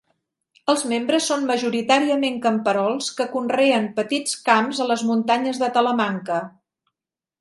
[0.71, 6.41] Els membres són majoritàriament camperols que conreen petits camps a les muntanyes de Talamanca.